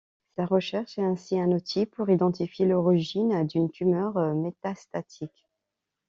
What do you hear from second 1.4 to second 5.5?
outils pour identifier l'origine d'une tumeur métastatique.